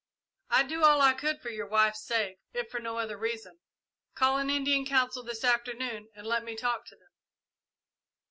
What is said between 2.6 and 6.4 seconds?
for no other reason. Call an Indian council this afternoon and